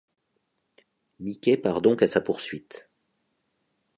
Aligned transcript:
Mickey 1.19 1.57
part 1.57 1.79
donc 1.83 2.01
à 2.01 2.07
sa 2.07 2.21
poursuite. 2.21 2.89